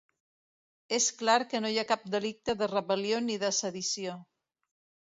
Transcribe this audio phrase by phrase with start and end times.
[0.97, 4.19] És clar que no hi ha cap delicte de rebel·lió ni de sedició.